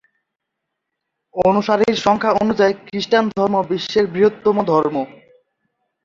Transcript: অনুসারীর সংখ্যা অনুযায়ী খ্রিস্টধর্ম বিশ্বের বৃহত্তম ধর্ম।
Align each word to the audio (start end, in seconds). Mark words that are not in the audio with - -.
অনুসারীর 1.35 1.95
সংখ্যা 2.05 2.31
অনুযায়ী 2.41 2.73
খ্রিস্টধর্ম 2.81 3.55
বিশ্বের 3.71 4.05
বৃহত্তম 4.13 4.55
ধর্ম। 4.69 4.95